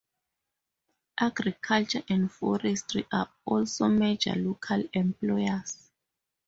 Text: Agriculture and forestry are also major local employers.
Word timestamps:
Agriculture 1.19 2.01
and 2.09 2.31
forestry 2.31 3.05
are 3.13 3.29
also 3.45 3.87
major 3.87 4.33
local 4.33 4.81
employers. 4.93 5.91